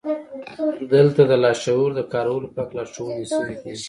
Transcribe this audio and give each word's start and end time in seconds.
دلته 0.93 1.21
د 1.31 1.33
لاشعور 1.43 1.89
د 1.95 2.01
کارولو 2.13 2.47
په 2.55 2.59
هکله 2.63 2.75
لارښوونې 2.81 3.25
شوې 3.33 3.55
دي 3.61 3.73